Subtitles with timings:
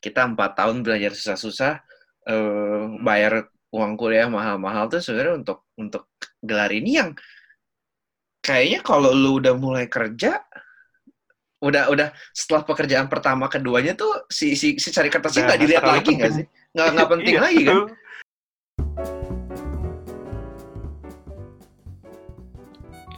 [0.00, 1.72] kita empat tahun belajar susah-susah
[2.28, 6.08] uh, bayar uang kuliah mahal-mahal tuh sebenarnya untuk untuk
[6.40, 7.10] gelar ini yang
[8.40, 10.40] kayaknya kalau lu udah mulai kerja
[11.56, 16.10] udah udah setelah pekerjaan pertama keduanya tuh si si, si cari kertasnya nggak dilihat lagi
[16.14, 16.44] nggak sih?
[16.76, 17.76] Nggak nggak penting iya, lagi kan?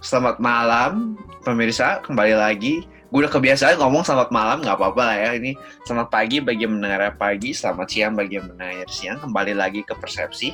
[0.09, 2.01] Selamat malam pemirsa.
[2.01, 5.57] Kembali lagi gue udah kebiasaan ngomong selamat malam nggak apa-apa lah ya ini
[5.89, 10.53] selamat pagi bagi yang mendengar pagi selamat siang bagi mendengar siang kembali lagi ke persepsi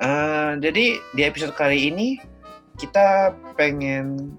[0.00, 2.16] uh, jadi di episode kali ini
[2.76, 4.36] kita pengen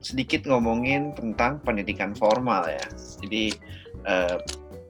[0.00, 2.84] sedikit ngomongin tentang pendidikan formal ya.
[3.20, 3.52] Jadi
[4.08, 4.40] uh,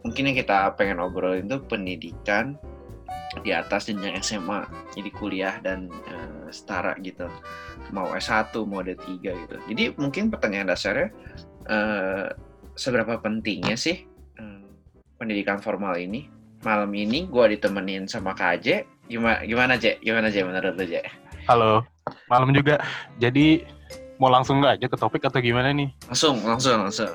[0.06, 2.54] mungkin yang kita pengen obrolin itu pendidikan
[3.46, 7.26] di atas jenjang SMA, jadi kuliah dan uh, setara gitu.
[7.94, 9.56] Mau S1, mau D3 gitu.
[9.70, 11.10] Jadi mungkin pertanyaan dasarnya
[11.70, 12.26] uh,
[12.74, 14.04] seberapa pentingnya sih
[14.36, 14.66] uh,
[15.16, 16.26] pendidikan formal ini?
[16.60, 18.84] Malam ini gue ditemenin sama Kak Aje.
[19.08, 19.96] Gimana gimana Je?
[20.04, 21.00] Gimana Je menurut lo Je?
[21.48, 21.82] Halo,
[22.28, 22.84] malam juga.
[23.16, 23.64] Jadi
[24.20, 25.88] mau langsung aja ke topik atau gimana nih?
[26.12, 27.10] Langsung, langsung, langsung.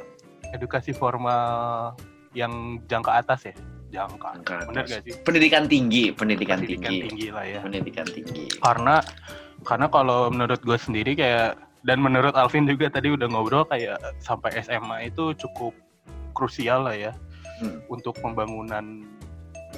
[0.50, 1.94] Edukasi formal
[2.34, 3.54] yang jangka atas ya?
[3.94, 4.42] Jangka.
[4.42, 5.14] jangka Benar gak sih?
[5.22, 7.06] Pendidikan tinggi, pendidikan, pendidikan tinggi.
[7.06, 7.60] tinggi lah ya.
[7.62, 8.46] Pendidikan tinggi.
[8.60, 9.00] Karena
[9.62, 14.58] karena kalau menurut gue sendiri kayak dan menurut Alvin juga tadi udah ngobrol kayak sampai
[14.66, 15.72] SMA itu cukup
[16.34, 17.14] krusial lah ya.
[17.56, 17.80] Hmm.
[17.88, 19.08] untuk pembangunan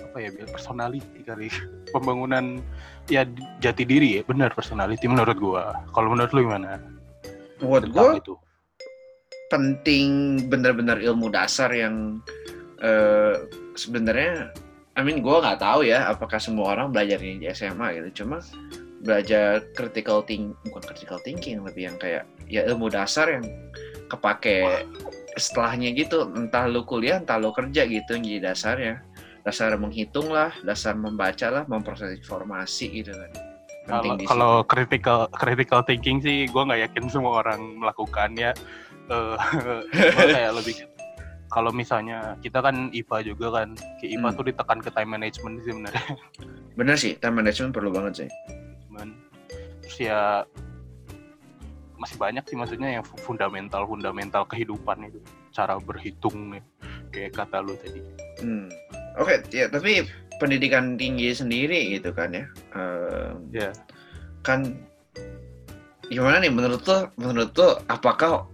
[0.01, 1.45] apa ya biar personality kali.
[1.93, 2.57] Pembangunan
[3.05, 3.21] ya
[3.61, 4.21] jati diri ya.
[4.25, 5.85] Benar personality menurut gua.
[5.93, 6.81] Kalau menurut lu gimana?
[7.61, 8.33] Buat gue itu.
[9.47, 12.19] penting benar-benar ilmu dasar yang
[12.83, 13.47] uh,
[13.79, 14.51] sebenarnya
[14.99, 18.25] I mean gue nggak tahu ya apakah semua orang belajar ini di SMA gitu.
[18.25, 18.41] Cuma
[19.01, 23.45] belajar critical think bukan critical thinking lebih yang kayak ya ilmu dasar yang
[24.09, 24.85] kepake
[25.37, 26.29] setelahnya gitu.
[26.33, 28.95] Entah lu kuliah entah lu kerja gitu yang jadi dasarnya.
[29.45, 33.31] Dasar menghitung lah dasar membaca lah memproses informasi gitu kan.
[33.87, 38.51] Kalau kalau critical critical thinking sih gue nggak yakin semua orang melakukannya
[39.07, 39.39] uh,
[40.35, 40.83] kayak lebih
[41.47, 43.71] kalau misalnya kita kan IPA juga kan
[44.03, 44.35] ke IPA hmm.
[44.35, 46.07] tuh ditekan ke time management sih sebenarnya.
[46.75, 48.29] Bener sih time management perlu banget sih
[49.87, 50.43] terus ya
[51.97, 55.17] masih banyak sih maksudnya yang fundamental fundamental kehidupan itu
[55.55, 56.63] cara berhitung ya
[57.09, 58.03] kayak kata lu tadi
[58.43, 58.67] hmm.
[59.17, 60.05] oke okay, ya tapi
[60.37, 62.45] pendidikan tinggi sendiri gitu kan ya.
[63.51, 63.69] Ya.
[63.69, 63.73] Yeah.
[64.45, 64.77] Kan
[66.07, 68.47] gimana nih menurut tuh menurut tuh apakah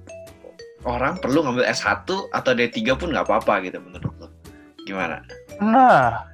[0.84, 4.28] orang perlu ngambil S1 atau D3 pun nggak apa-apa gitu menurut lo?
[4.84, 5.24] Gimana?
[5.64, 6.28] Nah,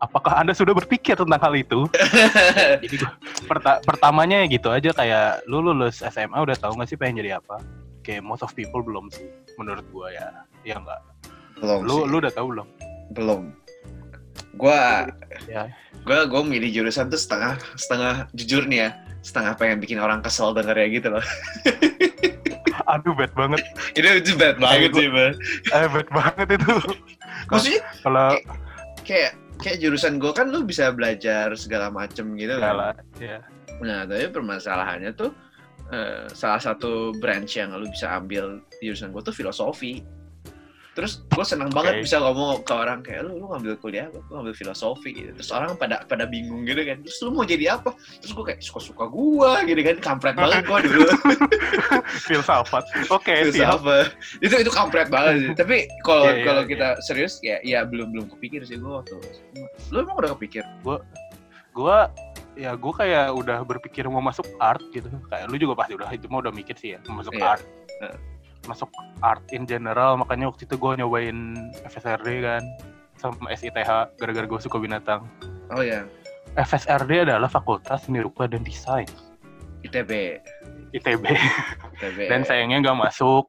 [0.00, 1.86] apakah Anda sudah berpikir tentang hal itu?
[2.82, 2.96] Jadi
[3.46, 7.60] perta pertamanya gitu aja kayak lu lulus SMA udah tahu nggak sih pengen jadi apa?
[8.00, 9.28] Kayak most of people belum sih
[9.60, 10.28] menurut gua ya.
[10.64, 11.00] Ya enggak.
[11.60, 12.06] Belum lu sih.
[12.08, 12.68] lu udah tahu belum?
[13.12, 13.42] Belum
[14.56, 14.80] gue
[15.46, 15.70] ya.
[16.02, 18.90] gue gue milih jurusan tuh setengah setengah jujur nih ya
[19.20, 21.24] setengah pengen bikin orang kesel denger ya gitu loh
[22.92, 23.62] aduh bad banget
[23.94, 25.34] itu itu bad banget sih bang
[25.70, 26.72] eh bad banget itu
[27.46, 28.28] maksudnya kalau
[29.06, 33.38] kayak kayak jurusan gue kan lu bisa belajar segala macem gitu kan ya.
[33.80, 35.30] nah tapi permasalahannya tuh
[35.92, 40.00] uh, salah satu branch yang lu bisa ambil di jurusan gue tuh filosofi
[40.90, 41.76] terus gue senang okay.
[41.78, 44.18] banget bisa ngomong ke orang kayak lu lu ngambil kuliah apa?
[44.26, 45.10] Gue ngambil filosofi.
[45.14, 45.30] Gitu.
[45.38, 46.98] Terus orang pada pada bingung gitu kan.
[47.06, 47.94] Terus lu mau jadi apa?
[48.18, 49.96] Terus gue kayak suka suka gue gitu kan.
[50.02, 51.08] Kampret banget gue dulu.
[52.26, 52.84] Filsafat.
[53.06, 54.12] Oke okay, filsafat.
[54.42, 55.48] Itu itu kampret banget sih.
[55.54, 56.70] Tapi kalau yeah, yeah, kalau yeah.
[56.74, 59.14] kita serius ya ya belum belum kepikir sih gue waktu
[59.94, 60.66] lu emang udah kepikir?
[60.82, 60.98] Gue
[61.70, 61.96] gue
[62.58, 65.06] ya gue kayak udah berpikir mau masuk art gitu.
[65.30, 67.54] Kayak lu juga pasti udah itu mau udah mikir sih ya mau masuk yeah.
[67.54, 67.62] art
[68.68, 68.92] masuk
[69.24, 71.38] art in general makanya waktu itu gue nyobain
[71.88, 72.62] FSRD kan
[73.16, 75.24] sama SITH gara-gara gue suka binatang.
[75.72, 76.04] Oh ya
[76.56, 79.08] FSRD adalah Fakultas Seni Rupa dan Desain.
[79.80, 80.40] ITB
[80.90, 82.18] ITB, ITB.
[82.30, 83.46] dan sayangnya nggak masuk.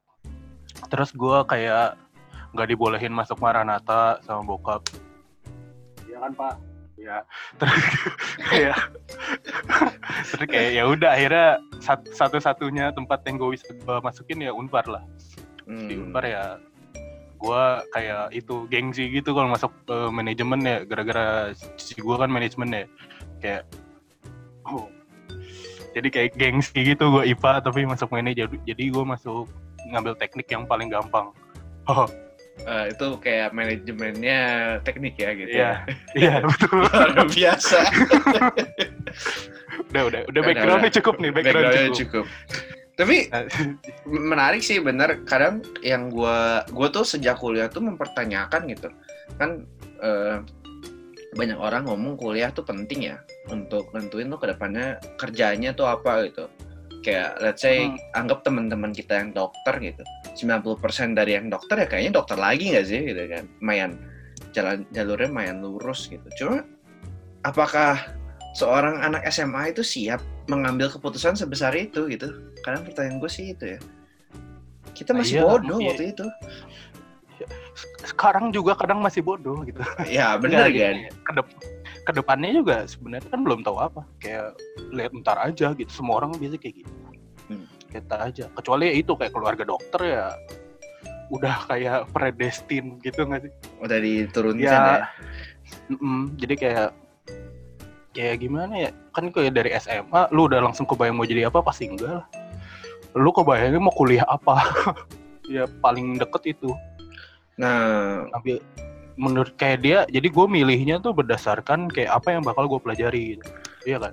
[0.88, 1.98] Terus gue kayak
[2.52, 4.84] nggak dibolehin masuk Maranata sama bokap.
[6.06, 7.24] Iya kan pak ya.
[7.58, 7.82] Terus
[8.50, 8.78] kayak
[10.32, 11.48] terus kayak ya udah akhirnya
[12.12, 13.68] satu-satunya tempat yang gue bisa
[14.00, 15.04] masukin ya unpar lah.
[15.62, 15.86] Hmm.
[15.86, 16.58] di unpar ya
[17.38, 22.70] gue kayak itu gengsi gitu kalau masuk uh, manajemen ya gara-gara si gue kan manajemen
[22.70, 22.84] ya.
[23.42, 23.62] Kayak
[24.66, 24.86] oh
[25.92, 29.46] jadi kayak gengsi gitu gue IPA tapi masuk manajemen jadi gue masuk
[29.92, 31.34] ngambil teknik yang paling gampang.
[31.90, 32.06] oh
[32.66, 34.40] uh, itu kayak manajemennya
[34.86, 35.74] teknik ya gitu Iya, ya.
[36.14, 36.84] iya betul.
[36.92, 37.78] Luar biasa.
[39.92, 42.24] udah, udah, udah backgroundnya cukup nih, background, backgroundnya cukup.
[42.26, 42.26] cukup.
[42.92, 43.16] Tapi
[44.06, 45.24] menarik sih bener.
[45.24, 46.38] Kadang yang gue
[46.68, 48.88] gue tuh sejak kuliah tuh mempertanyakan gitu.
[49.40, 49.64] Kan
[50.04, 50.44] uh,
[51.32, 53.16] banyak orang ngomong kuliah tuh penting ya
[53.48, 56.44] untuk nentuin tuh ke depannya kerjanya tuh apa gitu.
[57.02, 57.98] Kayak let's say hmm.
[58.14, 60.04] anggap teman-teman kita yang dokter gitu.
[60.34, 63.44] 90% dari yang dokter ya kayaknya dokter lagi nggak sih gitu kan.
[63.60, 63.90] Mayan
[64.52, 66.24] jalan jalurnya mayan lurus gitu.
[66.36, 66.64] Cuma
[67.44, 67.98] apakah
[68.54, 72.28] seorang anak SMA itu siap mengambil keputusan sebesar itu gitu?
[72.62, 73.80] Karena pertanyaan gue sih itu ya.
[74.92, 75.88] Kita masih nah, iya, bodoh iya.
[75.92, 76.26] waktu itu.
[78.04, 79.80] Sekarang juga kadang masih bodoh gitu.
[80.06, 80.96] Ya benar kan.
[81.28, 81.46] Kedep
[82.02, 84.02] ke depannya juga sebenarnya kan belum tahu apa.
[84.20, 84.58] Kayak
[84.92, 85.90] lihat ntar aja gitu.
[85.90, 86.92] Semua orang biasa kayak gitu.
[87.92, 88.48] Kita aja.
[88.56, 90.24] Kecuali ya itu kayak keluarga dokter ya
[91.32, 93.52] udah kayak predestin gitu nggak sih?
[93.84, 95.04] Udah diturunkan ya.
[95.04, 95.08] ya?
[95.92, 96.88] Mm -mm, jadi kayak
[98.12, 101.88] kayak gimana ya kan kayak dari SMA lu udah langsung kebayang mau jadi apa pasti
[101.88, 102.26] enggak lah
[103.16, 104.60] lu kebayangnya mau kuliah apa
[105.54, 106.70] ya paling deket itu
[107.56, 108.60] nah tapi
[109.16, 113.44] menurut kayak dia jadi gue milihnya tuh berdasarkan kayak apa yang bakal gue pelajari gitu.
[113.84, 114.12] iya kan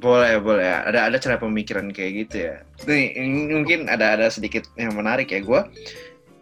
[0.00, 2.56] boleh boleh ada ada cara pemikiran kayak gitu ya
[2.88, 3.14] nih
[3.52, 5.60] mungkin ada ada sedikit yang menarik ya gue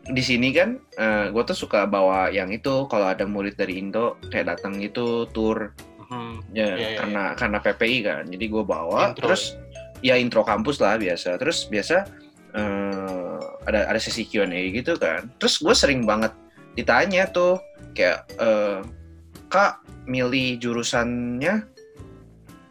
[0.09, 3.77] di sini kan uh, eh, gue tuh suka bawa yang itu kalau ada murid dari
[3.77, 5.75] Indo kayak datang gitu tour
[6.09, 7.37] Hmm, ya, yeah, yeah, karena yeah.
[7.37, 8.23] karena PPI kan.
[8.33, 9.29] Jadi gue bawa intro.
[9.29, 9.61] terus
[10.01, 11.37] ya intro kampus lah biasa.
[11.37, 12.09] Terus biasa
[12.57, 13.39] uh,
[13.69, 15.29] ada ada sesi Q&A gitu kan.
[15.37, 16.33] Terus gue sering banget
[16.81, 17.61] ditanya tuh
[17.93, 18.81] kayak uh,
[19.53, 21.69] Kak milih jurusannya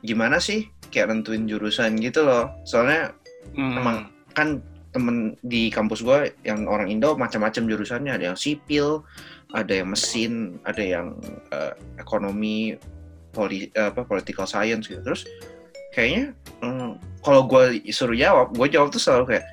[0.01, 0.65] gimana sih?
[0.97, 2.49] Kayak nentuin jurusan gitu loh.
[2.65, 3.13] Soalnya
[3.53, 3.77] hmm.
[3.77, 3.97] emang
[4.33, 8.17] kan temen di kampus gue yang orang Indo macam-macam jurusannya.
[8.17, 9.05] Ada yang sipil
[9.55, 11.15] ada yang mesin ada yang
[11.53, 11.71] uh,
[12.01, 12.75] ekonomi
[13.31, 14.99] poli, apa political science gitu.
[15.05, 15.29] Terus
[15.93, 16.33] kayaknya
[16.65, 19.45] hmm, kalau gue suruh jawab gue jawab tuh selalu kayak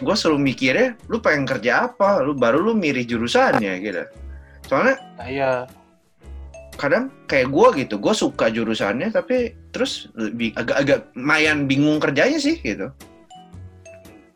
[0.00, 2.24] gue selalu mikirnya lu pengen kerja apa?
[2.24, 4.02] Lu baru lu milih jurusannya gitu.
[4.64, 5.50] Soalnya nah, iya
[6.80, 10.08] kadang kayak gue gitu gue suka jurusannya tapi terus
[10.56, 12.88] agak-agak mayan bingung kerjanya sih gitu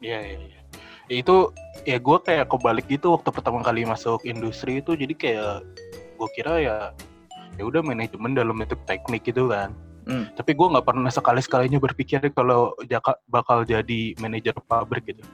[0.04, 0.60] iya iya, iya.
[1.08, 1.48] itu
[1.88, 5.56] ya gue kayak kebalik gitu waktu pertama kali masuk industri itu jadi kayak
[6.20, 6.76] gue kira ya
[7.56, 9.72] ya udah manajemen dalam bentuk teknik gitu kan
[10.04, 10.36] hmm.
[10.36, 15.24] tapi gue nggak pernah sekali sekalinya berpikir kalau jaka, bakal jadi manajer pabrik gitu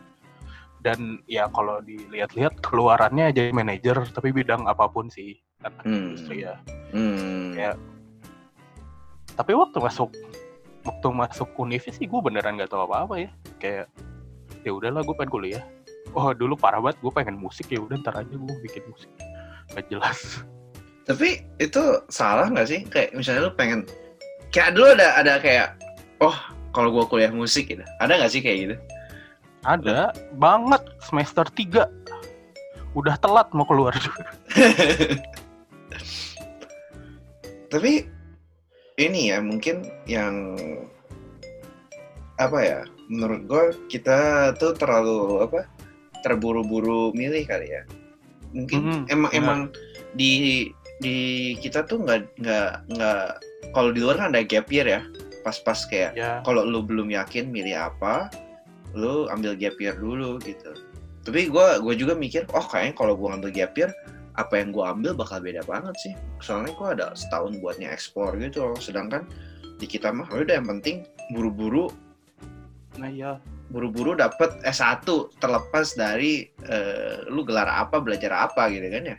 [0.81, 5.95] dan ya kalau dilihat-lihat keluarannya jadi manajer tapi bidang apa pun sih kan hmm.
[6.15, 6.55] industri ya
[6.93, 7.57] hmm.
[7.57, 7.73] ya
[9.37, 10.11] tapi waktu masuk
[10.85, 13.31] waktu masuk univ sih gue beneran nggak tahu apa-apa ya
[13.61, 13.87] kayak
[14.65, 15.65] ya udahlah gue pengen kuliah
[16.17, 19.11] oh dulu parah banget gue pengen musik ya udah ntar aja gue bikin musik
[19.71, 20.43] gak jelas
[21.11, 22.81] tapi itu salah nggak sih?
[22.87, 23.83] Kayak misalnya lu pengen
[24.55, 25.75] kayak dulu ada ada kayak
[26.23, 26.39] oh
[26.71, 27.83] kalau gua kuliah musik gitu.
[27.99, 28.77] Ada nggak sih kayak gitu?
[29.67, 31.83] Ada banget semester 3
[32.95, 33.95] udah telat mau keluar
[37.71, 38.05] Tapi
[39.01, 40.59] ini ya mungkin yang
[42.41, 42.79] apa ya
[43.13, 45.69] menurut gue kita tuh terlalu apa
[46.25, 47.83] terburu-buru milih kali ya
[48.57, 49.41] mungkin mm -hmm, emang benar.
[49.41, 49.61] emang
[50.17, 50.33] di
[51.01, 51.17] di
[51.61, 53.25] kita tuh nggak nggak nggak
[53.73, 55.01] kalau di luar kan ada gap year ya
[55.45, 56.41] pas-pas kayak yeah.
[56.45, 58.29] kalau lu belum yakin milih apa
[58.93, 60.77] lu ambil gap year dulu gitu
[61.25, 63.93] tapi gue gue juga mikir oh kayaknya kalau gue ambil gap year
[64.39, 66.15] apa yang gue ambil bakal beda banget sih.
[66.39, 68.79] Soalnya gue ada setahun buatnya ekspor gitu loh.
[68.79, 69.27] Sedangkan
[69.81, 71.89] di kita mah ya udah yang penting buru-buru
[72.99, 75.07] nah ya buru-buru dapet S1
[75.39, 79.17] terlepas dari uh, lu gelar apa belajar apa gitu kan ya.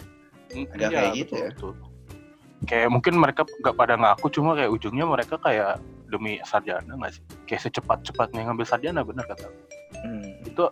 [0.76, 1.50] Ada iya, kayak gitu betul, ya.
[1.56, 1.74] betul.
[2.68, 5.80] kayak mungkin mereka nggak pada ngaku cuma kayak ujungnya mereka kayak
[6.12, 7.24] demi sarjana nggak sih?
[7.48, 9.48] Kayak secepat-cepatnya ngambil sarjana bener kata
[10.04, 10.48] hmm.
[10.48, 10.64] itu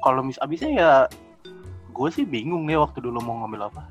[0.00, 0.92] kalau mis abisnya ya
[1.90, 3.82] gue sih bingung nih waktu dulu mau ngambil apa.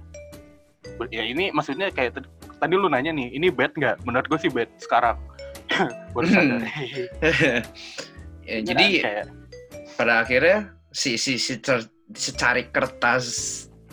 [1.11, 2.23] Ya ini maksudnya kayak
[2.59, 4.03] tadi lu nanya nih ini bad nggak?
[4.03, 5.19] Menurut gue sih bad sekarang.
[6.15, 6.63] Baru sadar.
[8.49, 9.25] Ya, jadi kayak...
[9.93, 11.61] pada akhirnya si si si
[12.17, 13.25] secari kertas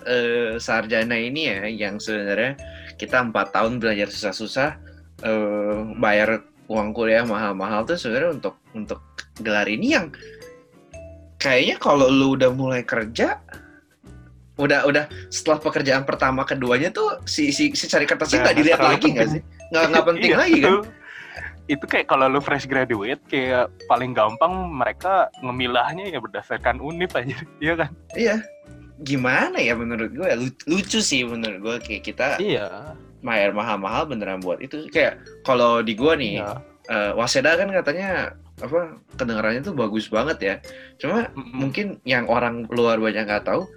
[0.08, 2.56] uh, sarjana ini ya yang sebenarnya
[2.96, 4.80] kita empat tahun belajar susah-susah
[5.28, 6.40] uh, bayar
[6.72, 9.00] uang kuliah mahal-mahal tuh sebenarnya untuk untuk
[9.44, 10.08] gelar ini yang
[11.36, 13.38] kayaknya kalau lu udah mulai kerja
[14.56, 15.04] udah udah.
[15.28, 19.42] Setelah pekerjaan pertama keduanya tuh si si, si cari kertasnya nggak dilihat lagi nggak sih?
[19.72, 20.74] Nggak nggak penting iya, lagi kan?
[21.66, 27.36] Itu kayak kalau lu fresh graduate kayak paling gampang mereka ngemilahnya ya berdasarkan univ aja.
[27.64, 27.90] Iya kan?
[28.16, 28.36] Iya.
[29.04, 30.28] Gimana ya menurut gue?
[30.64, 31.76] Lucu sih menurut gue.
[31.84, 32.96] Kayak kita iya.
[33.20, 34.88] Bayar mahal-mahal beneran buat itu.
[34.88, 36.56] Kayak kalau di gue nih iya.
[36.88, 40.54] uh, Waseda kan katanya apa kedengarannya tuh bagus banget ya.
[40.96, 41.52] Cuma mm -hmm.
[41.52, 43.68] mungkin yang orang luar banyak nggak tahu,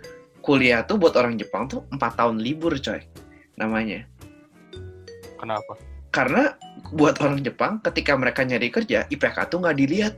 [0.49, 3.05] kuliah tuh buat orang Jepang tuh empat tahun libur coy
[3.53, 4.01] namanya.
[5.37, 5.77] Kenapa?
[6.09, 6.57] Karena
[6.89, 10.17] buat orang Jepang ketika mereka nyari kerja IPK tuh nggak dilihat.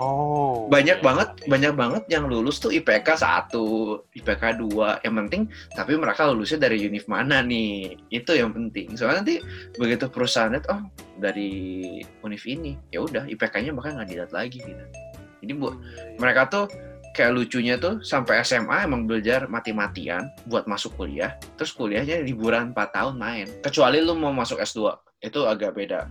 [0.00, 0.64] Oh.
[0.72, 1.04] Banyak iya.
[1.04, 3.52] banget, banyak banget yang lulus tuh IPK 1,
[4.16, 5.04] IPK 2.
[5.04, 5.42] Yang penting
[5.76, 8.00] tapi mereka lulusnya dari univ mana nih.
[8.08, 8.96] Itu yang penting.
[8.96, 9.36] Soalnya nanti
[9.76, 10.88] begitu perusahaan lihat oh
[11.20, 14.84] dari univ ini, ya udah IPK-nya bahkan nggak dilihat lagi gitu.
[15.44, 15.74] Jadi bu, iya.
[16.16, 16.64] mereka tuh
[17.18, 22.94] kayak lucunya tuh sampai SMA emang belajar mati-matian buat masuk kuliah, terus kuliahnya liburan 4
[22.94, 23.50] tahun main.
[23.58, 24.94] Kecuali lu mau masuk S2,
[25.26, 26.06] itu agak beda.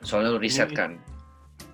[0.00, 0.96] Soalnya lu riset kan.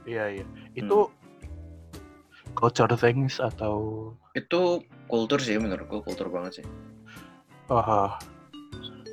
[0.02, 0.44] Iya, iya.
[0.74, 2.58] Itu hmm.
[2.58, 6.66] culture things atau itu kultur sih menurutku, kultur banget sih.
[7.70, 8.10] Oh,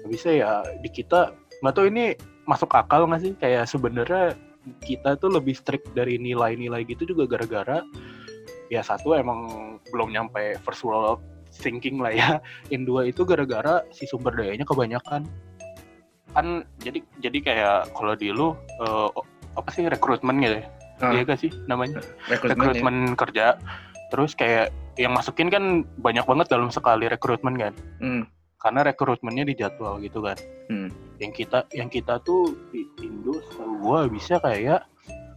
[0.09, 2.17] bisa ya di kita nggak tahu ini
[2.49, 4.33] masuk akal nggak sih kayak sebenarnya
[4.81, 7.85] kita tuh lebih strict dari nilai-nilai gitu juga gara-gara
[8.69, 12.29] ya satu emang belum nyampe first world thinking lah ya
[12.73, 15.25] yang dua itu gara-gara si sumber dayanya kebanyakan
[16.29, 18.53] kan jadi jadi kayak kalau di lu
[18.85, 19.09] uh,
[19.57, 20.65] apa sih rekrutmen gitu ya
[21.01, 21.11] ah.
[21.11, 23.15] iya gak sih namanya rekrutmen, ya.
[23.17, 23.45] kerja
[24.13, 25.63] terus kayak yang masukin kan
[25.97, 28.23] banyak banget dalam sekali rekrutmen kan hmm.
[28.61, 30.37] karena rekrutmennya dijadwal gitu kan
[30.69, 30.93] hmm.
[31.17, 33.41] yang kita yang kita tuh di Indo
[33.81, 34.85] gua bisa kayak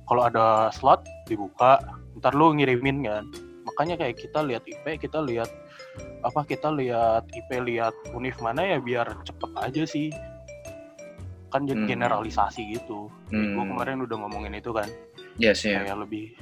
[0.04, 1.80] kalau ada slot dibuka
[2.22, 3.26] ntar lu ngirimin kan
[3.66, 5.50] makanya kayak kita lihat IP kita lihat
[6.22, 10.14] apa kita lihat IP lihat univ mana ya biar cepet aja sih
[11.50, 11.90] kan jadi hmm.
[11.90, 13.58] generalisasi gitu hmm.
[13.58, 14.86] gue kemarin udah ngomongin itu kan
[15.36, 15.82] yes, yeah.
[15.82, 16.32] kayak lebih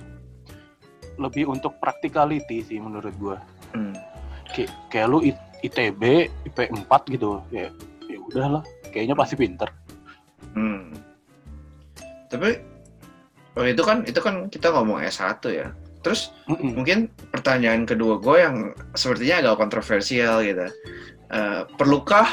[1.17, 3.37] lebih untuk practicality sih menurut gue
[3.75, 3.95] hmm.
[4.53, 5.25] kayak kayak lu
[5.65, 7.73] ITB IP 4 gitu ya
[8.05, 9.73] ya udahlah kayaknya pasti pinter
[10.53, 10.93] hmm.
[12.29, 12.70] tapi
[13.59, 15.75] Oh itu kan itu kan kita ngomong S1 ya.
[16.01, 16.71] Terus mm -mm.
[16.79, 16.99] mungkin
[17.35, 18.57] pertanyaan kedua gue yang
[18.95, 20.67] sepertinya agak kontroversial gitu.
[21.31, 22.27] Uh, perlukah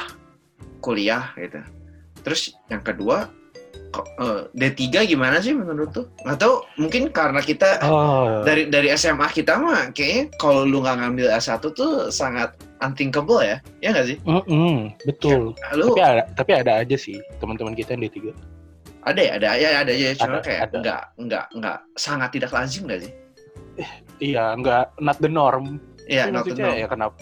[0.79, 1.61] kuliah gitu?
[2.21, 3.27] Terus yang kedua
[4.21, 6.05] uh, eh, D3 gimana sih menurut tuh?
[6.23, 8.45] Atau mungkin karena kita oh.
[8.45, 12.53] dari dari SMA kita mah kayaknya kalau lu nggak ngambil S1 tuh sangat
[12.85, 13.57] unthinkable ya.
[13.81, 14.17] Ya nggak sih?
[14.23, 15.57] Mm -mm, betul.
[15.57, 18.56] Ya, lu, tapi ada tapi ada aja sih teman-teman kita yang D3
[19.07, 20.77] ada ya ada ya ada ya cuma ada, kayak ada.
[20.83, 23.13] nggak nggak nggak sangat tidak lazim nggak sih?
[23.79, 25.79] Eh, iya nggak not the norm.
[26.11, 26.75] Iya not the norm.
[26.75, 27.15] Ya kenapa?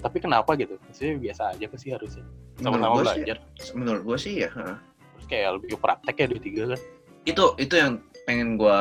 [0.00, 0.74] Tapi kenapa gitu?
[0.90, 2.24] Maksudnya biasa aja sih harusnya?
[2.58, 3.38] Sama-sama belajar.
[3.56, 6.80] sih, menurut gue sih ya terus kayak lebih praktek ya di tiga kan?
[7.24, 8.80] Itu itu yang pengen gue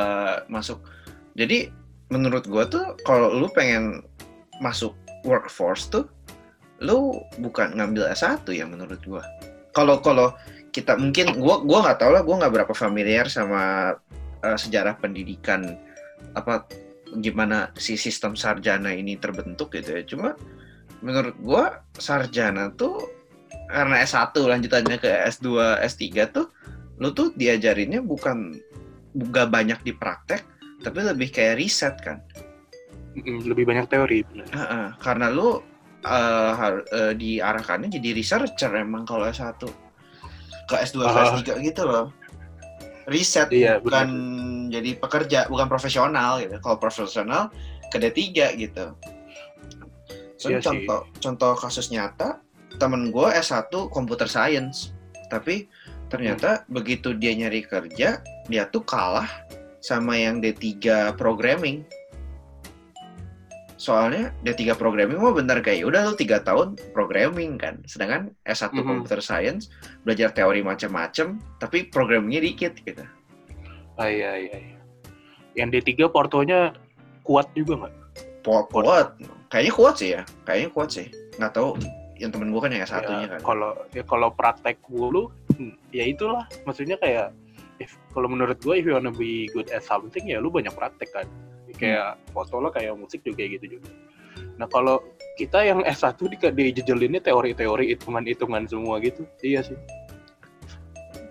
[0.50, 0.82] masuk.
[1.38, 1.70] Jadi
[2.10, 4.02] menurut gue tuh kalau lu pengen
[4.60, 6.10] masuk workforce tuh
[6.80, 9.24] lu bukan ngambil S1 ya menurut gue
[9.76, 10.34] kalau kalau
[10.70, 13.94] kita mungkin gua gua nggak tahu lah gua nggak berapa familiar sama
[14.46, 15.78] uh, sejarah pendidikan
[16.38, 16.70] apa
[17.20, 20.04] gimana si sistem sarjana ini terbentuk gitu ya.
[20.06, 20.38] Cuma
[21.02, 21.64] menurut gua
[21.98, 23.02] sarjana tuh
[23.70, 25.48] karena S1 lanjutannya ke S2
[25.86, 26.50] S3 tuh
[27.00, 28.58] lu tuh diajarinnya bukan
[29.14, 30.46] bukan banyak di praktek
[30.86, 32.22] tapi lebih kayak riset kan.
[33.20, 34.48] Lebih banyak teori benar.
[34.54, 35.60] Uh, uh, karena lu
[36.06, 39.89] uh, uh, diarahkannya jadi researcher emang kalau S1
[40.70, 42.14] ke S2 ke uh, S3 gitu loh.
[43.10, 44.72] Riset iya, bukan bener.
[44.78, 46.62] jadi pekerja, bukan profesional gitu.
[46.62, 47.50] Kalau profesional
[47.90, 48.94] ke D3 gitu.
[50.38, 51.20] So, iya contoh sih.
[51.26, 52.38] contoh kasus nyata,
[52.78, 54.94] temen gue S1 computer science.
[55.34, 55.66] Tapi
[56.14, 56.70] ternyata hmm.
[56.70, 59.28] begitu dia nyari kerja, dia tuh kalah
[59.82, 61.84] sama yang D3 programming
[63.80, 67.80] soalnya D3 programming mah bener kayak udah lu tiga tahun programming kan.
[67.88, 68.84] Sedangkan S1 mm -hmm.
[68.84, 69.72] computer science
[70.04, 73.08] belajar teori macam-macam tapi programmingnya dikit gitu.
[73.96, 74.80] Ah iya iya, iya.
[75.56, 76.76] yang D3 portonya
[77.24, 77.96] kuat juga nggak?
[78.44, 79.08] Kuat, kuat.
[79.48, 81.08] Kayaknya kuat sih ya kayaknya kuat sih.
[81.40, 81.80] Nggak tahu
[82.20, 83.40] yang temen gue kan yang S1-nya ya, kan.
[83.48, 86.44] kalau ya kalau praktek dulu hmm, ya itulah.
[86.68, 87.32] Maksudnya kayak
[87.80, 91.16] if kalau menurut gue if you wanna be good at something ya lu banyak praktek
[91.16, 91.28] kan
[91.80, 93.90] kayak foto lo kayak musik juga kayak gitu juga.
[94.60, 95.00] Nah kalau
[95.40, 96.38] kita yang S1 di
[96.76, 99.80] dijejelinnya teori-teori hitungan-hitungan semua gitu iya sih.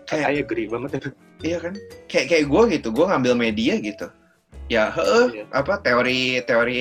[0.08, 0.90] Kayak saya geri banget.
[0.96, 1.10] Itu
[1.52, 1.74] iya kan?
[2.08, 4.08] Kayak kayak gue gitu gue ngambil media gitu.
[4.68, 5.44] Ya he, iya.
[5.52, 6.80] apa teori teori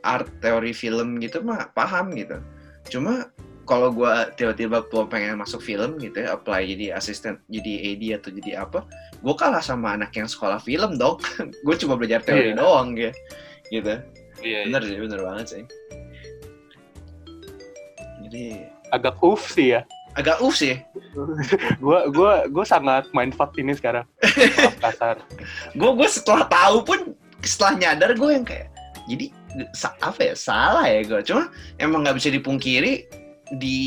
[0.00, 2.40] art teori film gitu mah paham gitu.
[2.88, 3.32] Cuma
[3.68, 4.80] kalau gue tiba-tiba
[5.12, 8.88] pengen masuk film gitu ya apply jadi asisten jadi AD atau jadi apa
[9.20, 11.18] gue kalah sama anak yang sekolah film dong.
[11.66, 12.58] Gue cuma belajar teori yeah.
[12.58, 13.12] doang gitu.
[13.68, 13.94] Gitu
[14.42, 14.90] yeah, bener yeah.
[14.90, 15.64] sih bener banget sih.
[18.26, 18.44] Jadi
[18.94, 19.82] agak uff sih ya.
[20.16, 20.78] Agak uh sih.
[21.78, 24.06] Gue gue gue sangat mindfuck ini sekarang.
[24.82, 25.22] Kasar.
[25.74, 27.00] Gue gue setelah tahu pun
[27.44, 28.66] setelah nyadar gue yang kayak
[29.08, 29.32] jadi
[30.04, 31.48] apa ya salah ya gue cuma
[31.80, 33.08] emang nggak bisa dipungkiri
[33.56, 33.80] di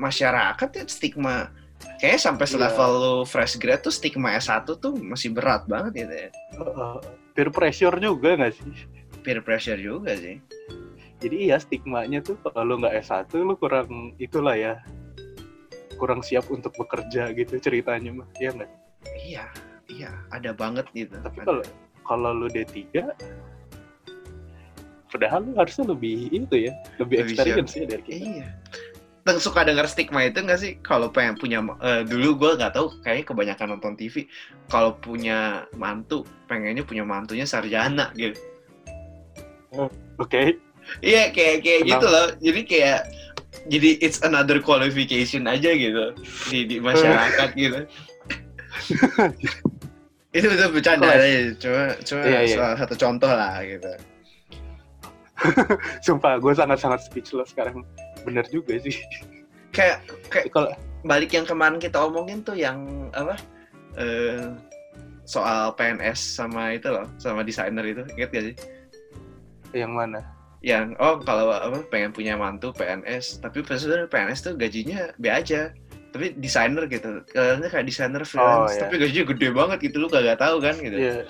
[0.00, 1.52] masyarakat ya stigma
[2.00, 3.02] kayaknya sampai selevel yeah.
[3.04, 6.30] lo fresh grad tuh stigma S1 tuh masih berat banget gitu ya.
[6.56, 6.96] Uh,
[7.36, 8.88] peer pressure juga gak sih?
[9.20, 10.40] Peer pressure juga sih.
[11.20, 14.80] Jadi iya stigmanya tuh kalau nggak S1 lu kurang itulah ya
[15.96, 18.70] kurang siap untuk bekerja gitu ceritanya mah ya nggak
[19.24, 19.44] iya
[19.88, 21.64] iya ada banget gitu tapi kalau
[22.04, 22.82] kalau lu D3
[25.08, 27.80] padahal lu harusnya lebih itu ya lebih, lebih experience siap.
[27.80, 28.48] ya dari kita iya
[29.24, 30.76] Teng suka denger stigma itu nggak sih?
[30.84, 34.28] Kalau pengen punya uh, dulu gue nggak tahu kayaknya kebanyakan nonton TV
[34.68, 38.36] kalau punya mantu pengennya punya mantunya sarjana gitu.
[39.72, 39.88] Oh,
[40.20, 40.28] oke.
[40.28, 40.60] Okay.
[41.00, 41.92] iya kayak kayak Kenapa?
[41.96, 42.26] gitu loh.
[42.44, 43.00] Jadi kayak
[43.72, 46.12] jadi it's another qualification aja gitu
[46.52, 47.80] di, di masyarakat gitu.
[50.34, 51.54] Itu itu bercanda aja.
[51.62, 52.58] Cuma cuma iya, iya.
[52.58, 53.86] salah satu contoh lah gitu.
[56.10, 57.86] Sumpah gue sangat sangat speechless sekarang
[58.24, 58.96] bener juga sih
[59.74, 60.00] kayak
[60.32, 60.70] kayak kalau
[61.04, 63.36] balik yang kemarin kita omongin tuh yang apa
[64.00, 64.56] uh,
[65.24, 68.56] soal PNS sama itu loh sama desainer itu inget gak sih
[69.76, 70.20] yang mana
[70.64, 75.72] yang oh kalau apa pengen punya mantu PNS tapi sebenarnya PNS tuh gajinya B aja
[76.14, 78.82] tapi desainer gitu kayaknya kayak desainer oh, freelance oh, iya.
[78.86, 81.26] tapi gajinya gede banget gitu lu gak tahu kan gitu iya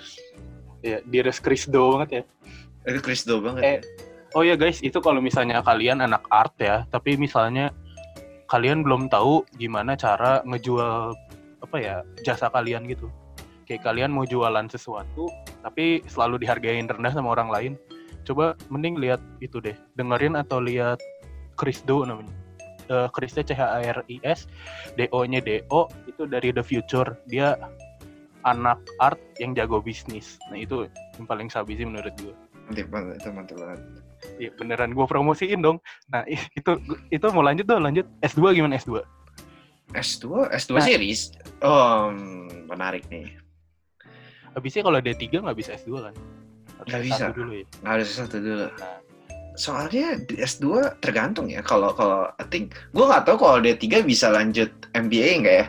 [0.84, 1.00] yeah.
[1.10, 2.22] iya dia Krisdo banget ya
[2.84, 3.80] itu Krisdo banget eh, ya.
[4.34, 7.70] Oh ya guys itu kalau misalnya kalian anak art ya tapi misalnya
[8.50, 11.14] kalian belum tahu gimana cara ngejual
[11.64, 13.08] apa ya jasa kalian gitu.
[13.64, 15.32] Kayak kalian mau jualan sesuatu
[15.64, 17.72] tapi selalu dihargain rendah sama orang lain.
[18.28, 21.00] Coba mending lihat itu deh dengerin atau lihat
[21.88, 22.34] Do namanya.
[22.92, 24.44] Uh, Chris C H A R I S
[25.00, 27.16] D O nya D O itu dari The Future.
[27.24, 27.56] Dia
[28.44, 30.36] anak art yang jago bisnis.
[30.52, 30.84] Nah itu
[31.16, 32.36] yang paling sabi sih menurut gue
[32.68, 33.16] mantap banget
[33.52, 33.80] banget
[34.38, 35.78] Iya beneran gue promosiin dong.
[36.10, 36.70] Nah itu
[37.10, 38.06] itu mau lanjut tuh lanjut.
[38.22, 39.02] S2 gimana S2?
[39.94, 41.20] S2 S2 nah, series.
[41.62, 42.10] Oh
[42.66, 43.30] menarik nih.
[44.54, 46.14] Habisnya kalau D3 nggak bisa S2 kan?
[46.84, 47.24] nggak bisa.
[47.30, 47.66] dulu ya?
[47.86, 48.66] Harus satu dulu.
[49.54, 54.34] Soalnya di S2 tergantung ya kalau kalau I think gue nggak tahu kalau D3 bisa
[54.34, 55.66] lanjut MBA nggak ya?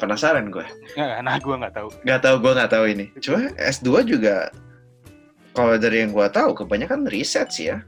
[0.00, 0.64] Penasaran gue
[0.96, 1.88] nah gue nggak tahu.
[2.02, 3.06] Nggak tahu gue nggak tahu ini.
[3.22, 4.50] Cuma S2 juga
[5.54, 7.82] kalau dari yang gue tahu kebanyakan riset sih ya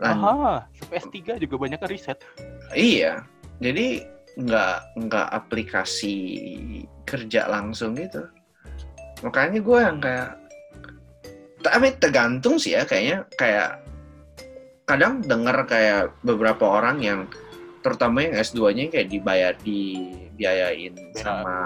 [0.00, 2.18] Aha, S3 juga banyak riset
[2.72, 3.24] iya
[3.60, 4.04] jadi
[4.40, 6.16] nggak nggak aplikasi
[7.04, 8.24] kerja langsung gitu
[9.20, 10.30] makanya gue yang kayak
[11.60, 13.84] tapi tergantung sih ya kayaknya kayak
[14.88, 17.20] kadang dengar kayak beberapa orang yang
[17.80, 21.20] terutama yang S2-nya kayak dibayar dibiayain ya.
[21.20, 21.56] sama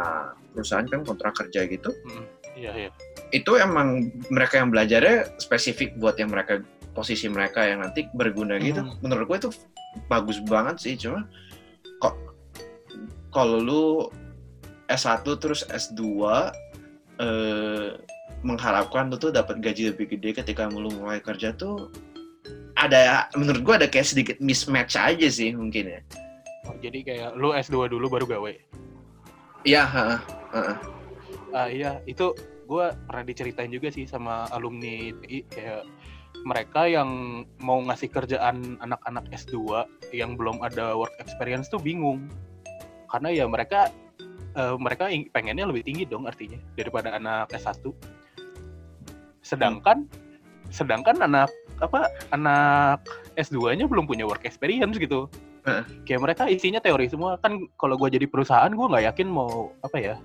[0.54, 1.90] perusahaan kan kontrak kerja gitu.
[1.90, 2.90] Hmm, iya, iya.
[3.34, 6.62] Itu emang mereka yang belajarnya spesifik buat yang mereka
[6.94, 8.80] posisi mereka yang nanti berguna gitu.
[8.80, 8.94] Hmm.
[9.02, 9.50] Menurut gue itu
[10.06, 11.26] bagus banget sih, cuma
[11.98, 12.14] kok
[13.34, 13.84] kalau lu
[14.86, 16.02] S1 terus S2
[17.22, 17.94] eh
[18.44, 21.88] mengharapkan lu tuh dapat gaji lebih gede ketika lu mulai kerja tuh
[22.76, 26.00] ada menurut gua ada kayak sedikit mismatch aja sih mungkin ya.
[26.68, 28.52] Oh, jadi kayak lu S2 dulu baru gawe.
[29.64, 30.18] Iya, heeh.
[30.52, 30.76] Heeh.
[31.56, 32.36] Ah iya, itu
[32.68, 35.88] gua pernah diceritain juga sih sama alumni TI kayak
[36.42, 42.26] mereka yang mau ngasih kerjaan anak-anak S2 yang belum ada work experience tuh bingung.
[43.08, 43.94] Karena ya mereka
[44.58, 47.94] uh, mereka pengennya lebih tinggi dong artinya daripada anak S1
[49.44, 50.08] sedangkan
[50.72, 53.04] sedangkan anak apa anak
[53.36, 55.28] S2-nya belum punya work experience gitu.
[56.08, 57.36] Kayak mereka isinya teori semua.
[57.38, 60.16] Kan kalau gue jadi perusahaan gue nggak yakin mau apa ya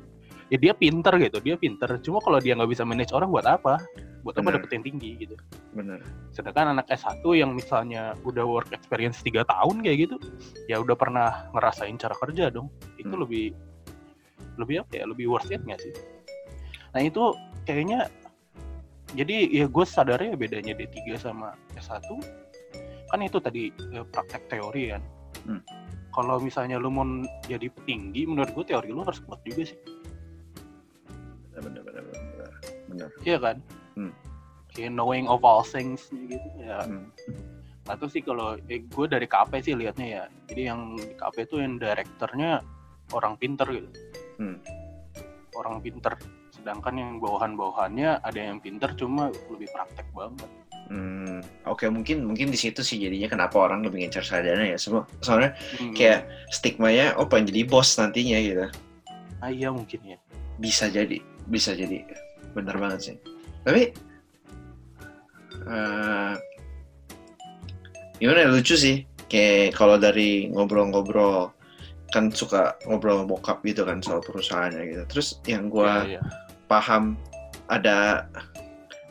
[0.50, 1.90] ya dia pinter gitu dia pinter.
[2.02, 3.78] Cuma kalau dia nggak bisa manage orang buat apa?
[4.26, 4.58] Buat Bener.
[4.58, 5.36] apa dapetin tinggi gitu.
[5.74, 6.02] Bener.
[6.34, 10.16] sedangkan anak S1 yang misalnya udah work experience tiga tahun kayak gitu
[10.66, 12.68] ya udah pernah ngerasain cara kerja dong.
[12.98, 13.22] Itu hmm.
[13.24, 13.46] lebih
[14.60, 15.06] lebih apa ya?
[15.08, 15.94] Lebih worth it nggak sih?
[16.98, 17.24] Nah itu
[17.70, 18.10] kayaknya
[19.14, 22.06] jadi ya gue sadarnya bedanya D3 sama S1
[23.10, 25.04] kan itu tadi ya, praktek teori kan.
[25.48, 25.64] Hmm.
[26.12, 27.06] kalau misalnya lu mau
[27.48, 29.78] jadi petinggi menurut gue teori lu harus kuat juga sih.
[29.78, 29.99] benar benar
[32.90, 33.58] benar iya kan
[33.96, 34.14] hmm.
[34.74, 37.08] kayak knowing of all things gitu ya hmm.
[37.90, 41.58] Nah, sih kalau eh, gue dari KP sih liatnya ya jadi yang di KP itu
[41.58, 42.62] yang direkturnya
[43.18, 43.90] orang pinter gitu
[44.38, 44.62] hmm.
[45.58, 46.14] orang pinter
[46.54, 50.50] sedangkan yang bawahan-bawahannya ada yang pinter cuma lebih praktek banget
[50.90, 54.78] Hmm, oke okay, mungkin mungkin di situ sih jadinya kenapa orang lebih ngincar sarjana ya
[54.82, 55.94] semua soalnya hmm.
[55.94, 58.66] kayak stigmanya oh pengen jadi bos nantinya gitu.
[59.38, 60.18] Ah iya mungkin ya.
[60.58, 62.02] Bisa jadi, bisa jadi,
[62.56, 63.16] benar banget sih.
[63.66, 63.94] Tapi
[65.68, 66.34] uh,
[68.18, 71.54] gimana ya, lucu sih kayak kalau dari ngobrol-ngobrol
[72.10, 75.04] kan suka ngobrol bokap gitu kan soal perusahaannya gitu.
[75.14, 76.24] Terus yang gue yeah, yeah.
[76.66, 77.14] paham
[77.70, 78.26] ada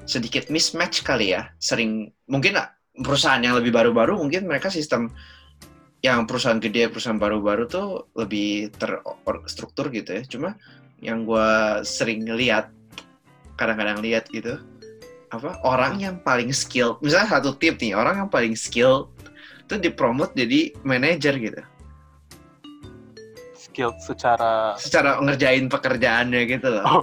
[0.08, 1.46] sedikit mismatch kali ya.
[1.62, 2.58] Sering mungkin
[2.98, 5.14] perusahaan yang lebih baru-baru mungkin mereka sistem
[6.02, 10.22] yang perusahaan gede, perusahaan baru-baru tuh lebih terstruktur gitu ya.
[10.26, 10.58] Cuma
[10.98, 11.50] yang gue
[11.86, 12.74] sering lihat,
[13.58, 14.62] kadang-kadang lihat gitu,
[15.34, 19.10] apa orang yang paling skill, misalnya satu tip nih, orang yang paling skill
[19.68, 21.60] itu dipromot jadi manajer gitu
[23.78, 26.82] skill secara secara ngerjain pekerjaannya gitu loh.
[26.82, 27.02] Oh,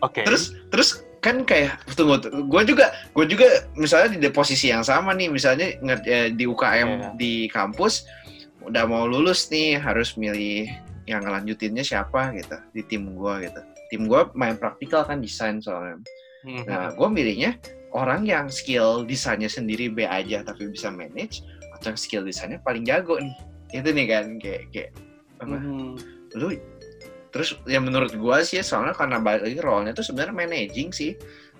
[0.00, 0.22] Oke.
[0.22, 0.24] Okay.
[0.24, 0.88] Terus terus
[1.20, 6.32] kan kayak tunggu, gue juga gue juga misalnya di posisi yang sama nih misalnya ngerja,
[6.32, 7.12] di UKM yeah.
[7.20, 8.08] di kampus
[8.64, 10.72] udah mau lulus nih harus milih
[11.04, 13.60] yang ngelanjutinnya siapa gitu di tim gue gitu.
[13.92, 16.02] Tim gue main praktikal kan desain soalnya.
[16.46, 16.62] Mm -hmm.
[16.66, 17.58] Nah gue milihnya
[17.96, 21.40] orang yang skill desainnya sendiri B aja tapi bisa manage
[21.78, 23.36] atau yang skill desainnya paling jago nih
[23.72, 24.90] itu nih kan kayak kayak
[25.40, 25.96] apa hmm.
[26.36, 26.56] lu
[27.32, 31.12] terus yang menurut gua sih soalnya karena balik lagi role-nya tuh sebenarnya managing sih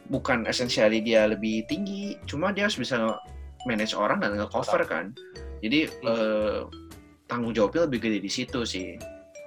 [0.09, 3.19] bukan essentially dia lebih tinggi cuma dia harus bisa
[3.67, 5.13] manage orang dan nge-cover kan
[5.61, 6.07] jadi hmm.
[6.07, 6.61] eh,
[7.27, 8.95] tanggung jawabnya lebih gede di situ sih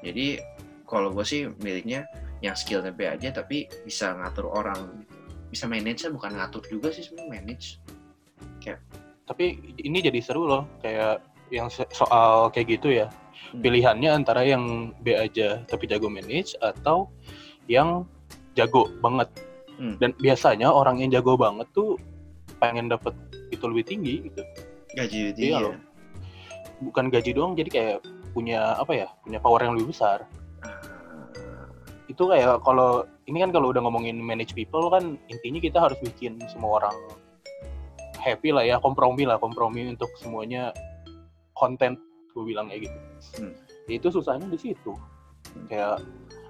[0.03, 0.43] jadi
[0.85, 2.05] kalau gue sih miliknya
[2.39, 5.15] yang skillnya B aja tapi bisa ngatur orang gitu.
[5.49, 7.67] bisa manage bukan ngatur juga sih sebenarnya manage
[8.63, 8.79] kayak
[9.27, 13.07] tapi ini jadi seru loh kayak yang soal kayak gitu ya
[13.49, 13.65] Hmm.
[13.65, 17.09] pilihannya antara yang B aja tapi jago manage atau
[17.65, 18.05] yang
[18.53, 19.25] jago banget
[19.81, 19.97] hmm.
[19.97, 21.97] dan biasanya orang yang jago banget tuh
[22.61, 23.15] pengen dapet
[23.49, 24.43] itu lebih tinggi gitu
[24.93, 25.77] gaji tinggi iya, ya?
[26.77, 27.97] bukan gaji doang jadi kayak
[28.31, 30.23] punya apa ya punya power yang lebih besar.
[32.09, 36.41] Itu kayak kalau ini kan kalau udah ngomongin manage people kan intinya kita harus bikin
[36.49, 36.97] semua orang
[38.17, 40.73] happy lah ya kompromi lah kompromi untuk semuanya
[41.53, 42.01] konten
[42.33, 42.97] gue bilang kayak gitu
[43.45, 43.53] hmm.
[43.89, 45.69] Ya itu susahnya di situ hmm.
[45.69, 46.01] kayak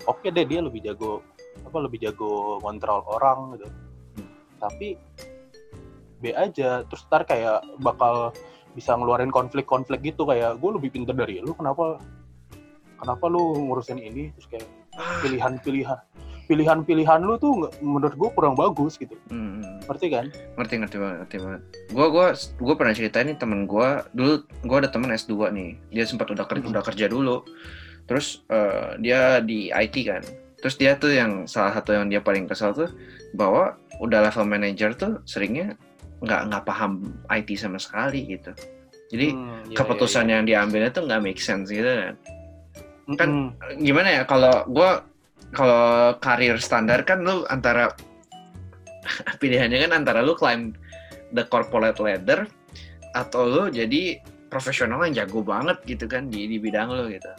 [0.08, 1.20] oke okay deh dia lebih jago
[1.68, 4.30] apa lebih jago kontrol orang gitu hmm.
[4.64, 4.96] tapi
[6.20, 8.32] B aja terus ntar kayak bakal
[8.76, 12.00] bisa ngeluarin konflik-konflik gitu kayak gue lebih pinter dari lu kenapa
[13.00, 14.68] kenapa lu ngurusin ini terus kayak.
[15.24, 16.00] Pilihan-pilihan
[16.50, 19.14] pilihan-pilihan lu tuh menurut gue kurang bagus gitu.
[19.30, 19.62] Hmm.
[19.86, 20.26] Ngerti kan?
[20.58, 21.62] Ngerti ngerti banget, ngerti banget.
[21.94, 24.34] Gue gua gua pernah cerita nih temen gue dulu
[24.66, 25.78] gue ada temen S2 nih.
[25.94, 26.74] Dia sempat udah kerja hmm.
[26.74, 27.46] udah kerja dulu.
[28.10, 30.26] Terus uh, dia di IT kan.
[30.60, 32.90] Terus dia tuh yang salah satu yang dia paling kesal tuh
[33.38, 35.78] bahwa udah level manager tuh seringnya
[36.26, 38.58] nggak nggak paham IT sama sekali gitu.
[39.14, 40.34] Jadi hmm, iya, keputusan iya, iya.
[40.34, 42.18] yang diambilnya tuh nggak make sense gitu kan.
[43.18, 43.82] Kan hmm.
[43.82, 44.90] gimana ya kalau gue
[45.56, 47.90] kalau karir standar kan lu antara
[49.42, 50.78] pilihannya kan antara lu climb
[51.34, 52.46] the corporate ladder
[53.18, 57.30] atau lu jadi profesional yang jago banget gitu kan di, di bidang lu gitu.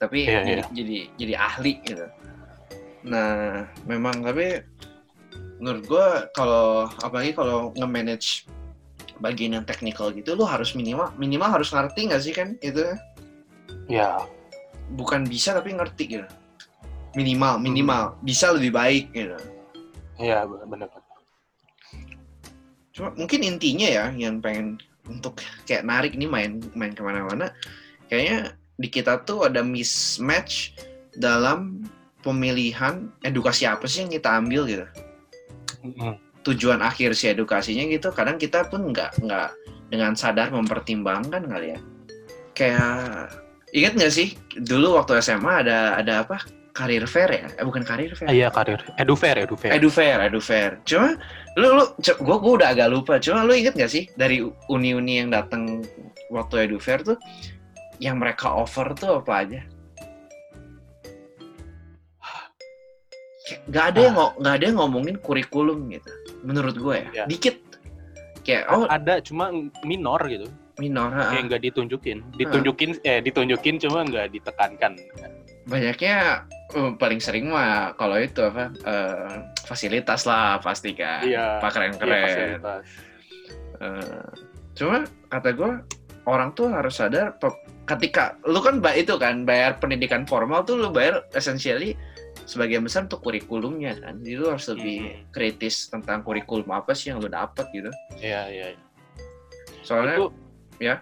[0.00, 0.68] Tapi yeah, jadi, yeah.
[0.74, 2.06] jadi jadi ahli gitu.
[3.06, 4.64] Nah, memang tapi
[5.60, 8.48] menurut gue kalau apalagi kalau nge-manage
[9.20, 12.80] bagian yang teknikal gitu lu harus minimal minimal harus ngerti nggak sih kan itu
[13.86, 14.18] ya yeah.
[14.94, 16.26] Bukan bisa tapi ngerti gitu.
[17.18, 18.02] Minimal minimal.
[18.14, 18.16] Hmm.
[18.22, 19.38] bisa lebih baik gitu.
[20.20, 20.88] Iya benar
[23.00, 24.76] cuma mungkin intinya ya yang pengen
[25.08, 27.48] untuk kayak narik nih main main ke mana-mana
[28.12, 30.76] kayaknya di kita tuh ada mismatch
[31.16, 31.80] dalam
[32.20, 34.86] pemilihan edukasi apa sih yang kita ambil gitu.
[35.80, 36.20] Hmm.
[36.44, 39.48] tujuan akhir si edukasinya gitu kadang kita pun nggak nggak
[39.88, 41.80] dengan sadar mempertimbangkan kali ya.
[42.52, 43.32] Kayak
[43.70, 44.34] ingat nggak sih
[44.66, 47.46] dulu waktu SMA ada ada apa karir fair ya?
[47.58, 48.30] Eh bukan karir fair.
[48.30, 48.80] Iya karir.
[48.96, 49.72] Edu fair, edu fair.
[49.74, 50.70] Edu fair, edu fair.
[50.86, 51.18] Cuma
[51.58, 51.84] lu lu
[52.22, 53.14] gua gua udah agak lupa.
[53.18, 55.82] Cuma lu inget gak sih dari uni-uni yang datang
[56.30, 57.18] waktu edu fair tuh
[58.00, 59.60] yang mereka offer tuh apa aja?
[63.66, 64.30] Gak ada yang ah.
[64.38, 66.10] nggak ada yang ngomongin kurikulum gitu.
[66.46, 67.24] Menurut gue ya, ya.
[67.26, 67.58] dikit.
[68.46, 69.50] Kayak oh ada cuma
[69.82, 70.46] minor gitu.
[70.78, 71.10] Minor.
[71.10, 74.94] Kayak nggak ditunjukin, ditunjukin eh ditunjukin cuma nggak ditekankan
[75.70, 81.70] banyaknya uh, paling sering mah kalau itu apa uh, fasilitas lah pasti kan iya, pak
[81.70, 82.80] keren keren iya,
[83.78, 84.26] uh,
[84.74, 85.72] cuma kata gue
[86.26, 87.38] orang tuh harus sadar
[87.86, 91.94] ketika lu kan itu kan bayar pendidikan formal tuh lu bayar essentially
[92.46, 94.18] sebagian besar untuk kurikulumnya kan.
[94.22, 95.22] Jadi lu harus lebih Hmm.
[95.30, 97.90] kritis tentang kurikulum apa sih yang lu dapat gitu.
[98.18, 98.66] Iya, iya.
[99.86, 100.26] Soalnya itu
[100.80, 100.98] ya.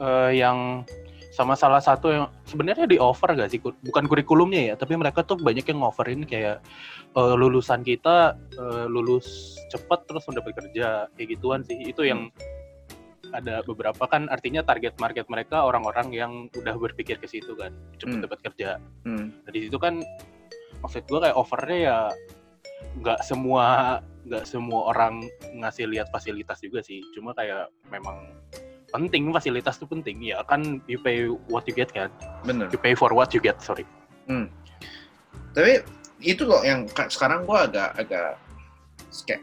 [0.00, 0.86] eh, yang
[1.34, 5.38] sama salah satu yang sebenarnya di offer gak sih bukan kurikulumnya ya tapi mereka tuh
[5.38, 6.58] banyak yang ngoverin kayak
[7.14, 12.32] eh, lulusan kita eh, lulus cepet terus udah bekerja kayak gituan sih itu yang
[13.30, 18.18] ada beberapa kan artinya target market mereka orang-orang yang udah berpikir ke situ kan cepet
[18.18, 18.24] Hmm.
[18.24, 18.68] dapat kerja
[19.04, 19.30] Hmm.
[19.44, 20.00] Nah, di situ kan
[20.80, 21.98] maksud gue kayak offernya ya
[22.98, 23.98] nggak semua
[24.28, 25.24] nggak semua orang
[25.56, 28.28] ngasih lihat fasilitas juga sih cuma kayak memang
[28.92, 32.08] penting fasilitas itu penting ya kan you pay what you get kan
[32.44, 32.68] Bener.
[32.72, 33.84] you pay for what you get sorry
[35.56, 35.82] Tapi
[36.22, 38.38] itu loh yang ka- sekarang gue agak agak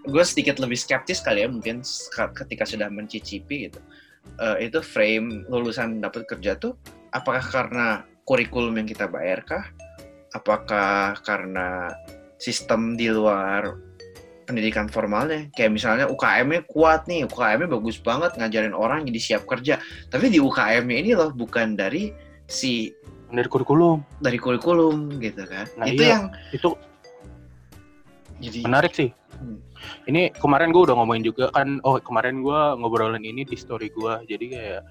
[0.06, 1.82] gue sedikit lebih skeptis kali ya mungkin
[2.14, 3.82] ketika sudah mencicipi gitu.
[4.40, 6.78] Eh, itu frame lulusan dapat kerja tuh
[7.12, 9.66] apakah karena kurikulum yang kita bayar kah?
[10.36, 11.92] Apakah karena
[12.40, 13.76] sistem di luar
[14.46, 15.50] pendidikan formalnya?
[15.54, 19.82] Kayak misalnya UKM-nya kuat nih, UKM-nya bagus banget ngajarin orang jadi siap kerja.
[20.10, 22.14] Tapi di UKM-nya ini loh bukan dari
[22.46, 22.94] si
[23.34, 25.66] dari kurikulum dari kurikulum gitu kan.
[25.82, 26.12] Nah, itu iya.
[26.16, 26.70] yang itu
[28.40, 29.60] jadi menarik sih Hmm.
[30.08, 34.14] ini kemarin gue udah ngomongin juga kan oh kemarin gue ngobrolin ini di story gue
[34.32, 34.82] jadi kayak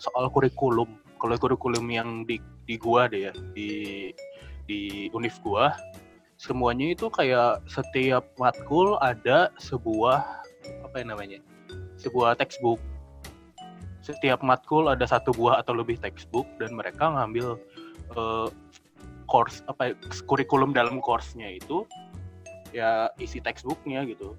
[0.00, 0.88] soal kurikulum
[1.20, 4.10] kalau kurikulum yang di di gua deh ya di
[4.64, 5.76] di univ gua
[6.40, 10.24] semuanya itu kayak setiap matkul ada sebuah
[10.88, 11.38] apa yang namanya
[12.00, 12.80] sebuah textbook.
[14.00, 17.60] Setiap matkul ada satu buah atau lebih textbook dan mereka ngambil
[18.16, 18.48] eh,
[19.28, 21.84] course apa ya, kurikulum dalam course-nya itu
[22.72, 24.32] ya isi textbooknya gitu.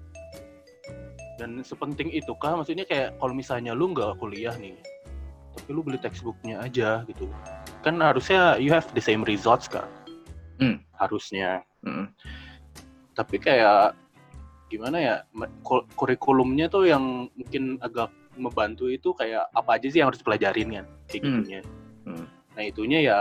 [1.38, 2.58] Dan sepenting itu kah?
[2.58, 4.74] Maksudnya kayak kalau misalnya lu nggak kuliah nih
[5.52, 7.28] tapi lu beli textbooknya aja gitu
[7.84, 9.84] kan harusnya you have the same results kan
[10.60, 10.78] Hmm.
[10.94, 11.66] harusnya
[13.12, 13.92] Tapi kayak
[14.72, 15.14] gimana ya
[15.92, 18.08] kurikulumnya tuh yang mungkin agak
[18.40, 21.28] membantu itu kayak apa aja sih yang harus pelajarin kan kayak Hmm.
[21.36, 21.60] gitunya
[22.08, 22.24] Hmm.
[22.56, 23.18] nah itunya ya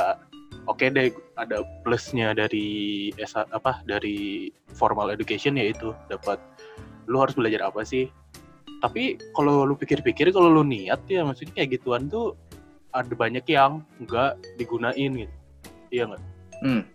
[0.72, 6.40] oke deh ada plusnya dari S apa dari formal education yaitu dapat
[7.12, 8.08] lu harus belajar apa sih
[8.80, 12.40] tapi kalau lu pikir-pikir kalau lu niat ya maksudnya kayak gituan tuh
[12.96, 15.36] ada banyak yang nggak digunain gitu
[15.92, 16.24] iya nggak
[16.64, 16.86] Hmm.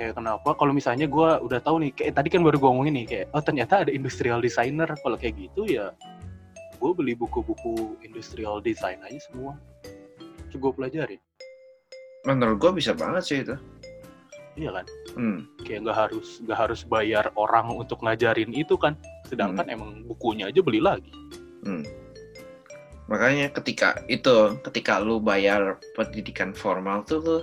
[0.00, 0.56] Kayak kenapa?
[0.56, 3.44] Kalau misalnya gue udah tahu nih kayak tadi kan baru gue ngomongin nih kayak oh
[3.44, 4.88] ternyata ada industrial designer.
[4.88, 5.92] Kalau kayak gitu ya
[6.80, 9.60] gue beli buku-buku industrial design aja semua.
[10.48, 11.20] Terus gue pelajarin
[12.24, 13.56] Menurut gua bisa banget sih itu.
[14.58, 14.86] iya kan?
[15.16, 15.40] Hmm.
[15.64, 18.92] kayak nggak harus nggak harus bayar orang untuk ngajarin itu kan?
[19.24, 21.08] Sedangkan emang bukunya aja beli lagi.
[21.64, 21.80] Hmm.
[23.08, 27.38] Makanya ketika itu, ketika lu bayar pendidikan formal tuh lu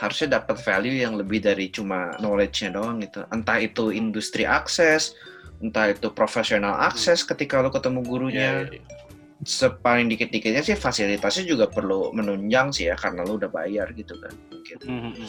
[0.00, 3.20] harusnya dapat value yang lebih dari cuma knowledge-nya doang gitu.
[3.28, 5.12] Entah itu industri akses,
[5.60, 8.64] entah itu profesional akses ketika lu ketemu gurunya.
[8.64, 8.98] Iya, iya, iya.
[9.40, 14.32] Sepaling dikit-dikitnya sih fasilitasnya juga perlu menunjang sih ya karena lu udah bayar gitu kan.
[14.52, 14.76] Mungkin.
[14.84, 15.28] Hmm, hmm,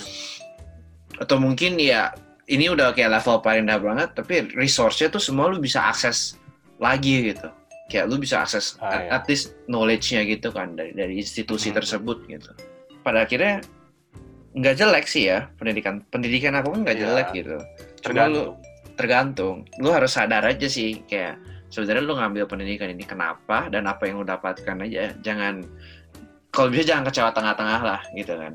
[1.19, 2.12] Atau mungkin ya
[2.47, 6.36] ini udah kayak level paling rendah banget tapi resource-nya tuh semua lu bisa akses
[6.79, 7.47] lagi gitu.
[7.88, 9.10] Kayak lu bisa akses Ah, at, iya.
[9.19, 11.79] at least knowledge-nya gitu kan dari dari institusi Hmm.
[11.79, 12.51] tersebut gitu.
[13.03, 13.63] Pada akhirnya
[14.51, 17.03] nggak jelek sih ya pendidikan pendidikan apa pun nggak Iya.
[17.07, 17.55] jelek gitu.
[17.55, 17.63] Cuma lu
[18.01, 18.47] tergantung
[18.95, 19.55] tergantung.
[19.79, 21.39] Lu harus sadar aja sih kayak
[21.71, 25.15] sebenarnya lu ngambil pendidikan ini kenapa dan apa yang lu dapatkan aja.
[25.23, 25.63] Jangan
[26.51, 28.51] kalau bisa jangan kecewa tengah-tengah lah gitu kan.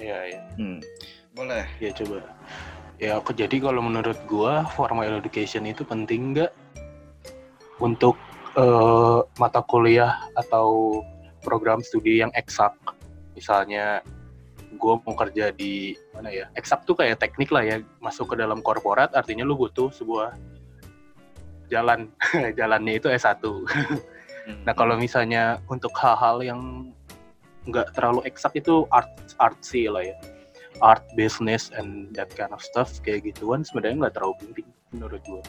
[0.00, 0.80] iya iya Hmm.
[1.36, 1.68] Boleh.
[1.76, 2.24] ya coba
[2.96, 6.48] ya aku jadi kalau menurut gua formal education itu penting nggak
[7.78, 8.16] untuk
[8.56, 11.00] eh, mata kuliah atau
[11.40, 12.72] program studi yang eksak
[13.32, 14.00] misalnya
[14.80, 18.64] gue mau kerja di mana ya eksak tuh kayak teknik lah ya masuk ke dalam
[18.64, 20.34] korporat artinya lu butuh sebuah
[21.68, 22.08] jalan
[22.58, 23.44] jalannya itu S1
[24.50, 24.66] Hmm.
[24.66, 26.60] Nah kalau misalnya untuk hal-hal yang
[27.68, 30.16] nggak terlalu eksak itu art artsy lah ya,
[30.80, 35.42] art business and that kind of stuff kayak gituan sebenarnya nggak terlalu penting menurut gue,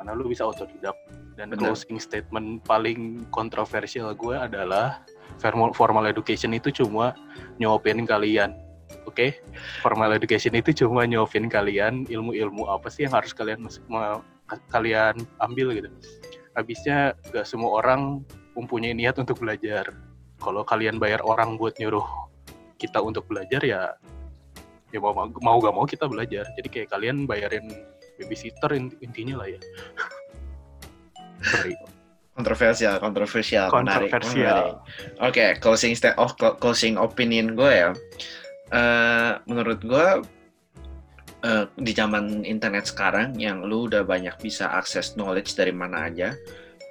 [0.00, 0.96] karena lu bisa otodidak.
[1.38, 1.70] Dan Benar.
[1.70, 5.06] closing statement paling kontroversial gue adalah
[5.38, 7.14] formal formal education itu cuma
[7.62, 8.58] nyuapin kalian,
[9.08, 9.32] oke?
[9.80, 13.64] Formal education itu cuma nyuapin kalian ilmu-ilmu apa sih yang harus kalian
[14.72, 15.88] kalian ambil gitu
[16.56, 18.26] habisnya gak semua orang
[18.58, 19.94] mempunyai niat untuk belajar.
[20.42, 22.02] Kalau kalian bayar orang buat nyuruh
[22.82, 23.94] kita untuk belajar ya
[24.90, 26.50] ya mau mau gak mau kita belajar.
[26.58, 27.70] Jadi kayak kalian bayarin
[28.18, 29.60] babysitter int- intinya lah ya.
[31.54, 31.74] Sorry.
[32.34, 34.78] kontroversial kontroversial Kontroversial.
[34.78, 35.18] menarik.
[35.18, 37.90] oke closing state oh clo- closing opinion gue ya
[38.68, 40.08] Eh, menurut gue
[41.40, 46.36] uh, di zaman internet sekarang yang lu udah banyak bisa akses knowledge dari mana aja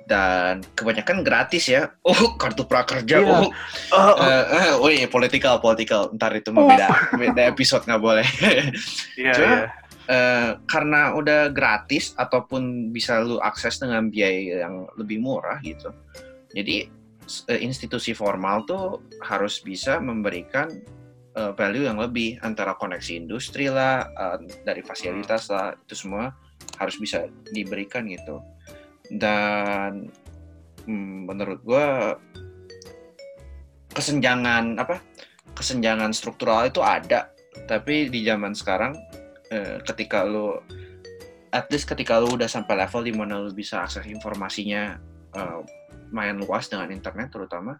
[0.09, 1.93] dan kebanyakan gratis ya.
[2.01, 3.21] Oh, kartu prakerja.
[3.21, 3.29] Yeah.
[3.29, 3.51] Oh,
[3.93, 6.09] uh, uh, uh, oh iya, political, political.
[6.15, 8.27] Ntar itu mah beda, beda episode nggak boleh.
[9.17, 9.65] Iya, yeah, yeah.
[10.07, 15.91] Uh, karena udah gratis ataupun bisa lu akses dengan biaya yang lebih murah gitu.
[16.55, 16.87] Jadi
[17.51, 20.71] uh, institusi formal tuh harus bisa memberikan
[21.37, 26.33] uh, value yang lebih antara koneksi industri lah, uh, dari fasilitas lah, itu semua
[26.81, 28.41] harus bisa diberikan gitu.
[29.13, 30.09] Dan
[30.89, 31.87] hmm, menurut gue
[33.93, 34.99] kesenjangan apa?
[35.53, 37.33] Kesenjangan struktural itu ada,
[37.69, 38.93] tapi di zaman sekarang
[39.53, 40.61] uh, ketika lo
[41.55, 44.99] at least ketika lu udah sampai level di mana lu bisa akses informasinya
[45.33, 45.63] uh,
[46.11, 47.79] main luas dengan internet terutama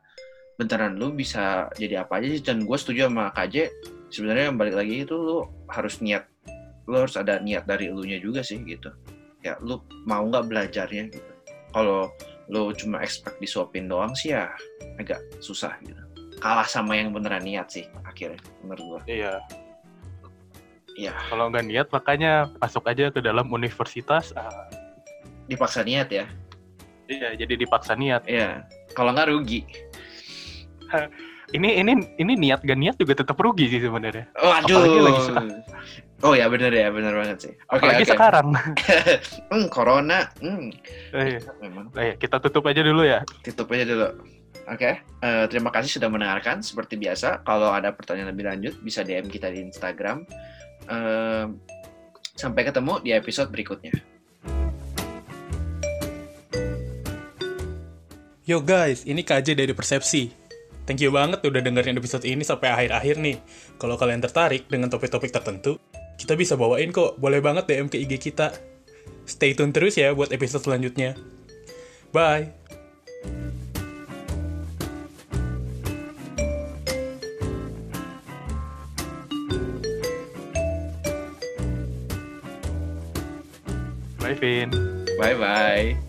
[0.57, 2.41] beneran lu bisa jadi apa aja sih?
[2.41, 3.69] Dan gue setuju sama KJ
[4.09, 6.25] sebenarnya yang balik lagi itu lu harus niat
[6.87, 8.89] lu harus ada niat dari elunya juga sih gitu.
[9.45, 11.31] Ya lu mau nggak belajarnya gitu.
[11.71, 12.09] Kalau
[12.47, 14.49] lu cuma expect disuapin doang sih ya
[14.97, 15.99] agak susah gitu.
[16.41, 19.37] Kalah sama yang beneran niat sih akhirnya menurut gue iya.
[20.97, 21.13] Iya.
[21.29, 24.65] Kalau nggak niat makanya masuk aja ke dalam universitas uh...
[25.45, 26.25] dipaksa niat ya?
[27.05, 28.25] Iya jadi dipaksa niat.
[28.25, 28.65] Iya.
[28.95, 29.67] Kalau nggak rugi
[31.57, 34.27] ini ini ini niat gak niat juga tetap rugi sih sebenarnya.
[34.39, 34.83] Oh, aduh.
[34.83, 35.21] Apalagi lagi
[36.25, 37.53] Oh ya benar ya benar banget sih.
[37.69, 38.07] Oke okay, okay.
[38.09, 38.49] sekarang.
[39.53, 40.25] hmm, corona.
[40.41, 40.73] Hmm.
[41.13, 41.39] Oh, iya.
[41.61, 41.93] Memang.
[41.93, 42.17] Oh, iya.
[42.17, 43.21] Kita tutup aja dulu ya.
[43.45, 44.09] Tutup aja dulu.
[44.67, 44.93] Oke, okay.
[45.23, 46.59] uh, eh, terima kasih sudah mendengarkan.
[46.59, 50.27] Seperti biasa, kalau ada pertanyaan lebih lanjut bisa DM kita di Instagram.
[50.89, 51.55] Uh,
[52.35, 53.93] sampai ketemu di episode berikutnya.
[58.43, 60.46] Yo guys, ini KJ dari Persepsi.
[60.87, 63.43] Thank you banget udah dengerin episode ini sampai akhir-akhir nih.
[63.75, 65.75] Kalau kalian tertarik dengan topik-topik tertentu,
[66.15, 67.19] kita bisa bawain kok.
[67.19, 68.55] Boleh banget DM ke IG kita.
[69.27, 71.19] Stay tune terus ya buat episode selanjutnya.
[72.15, 72.55] Bye!
[84.23, 84.71] Bye, Vin.
[85.19, 86.06] Bye-bye.